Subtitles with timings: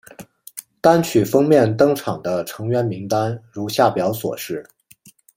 [0.81, 4.65] 单曲封面登场的成员名单如下表所示。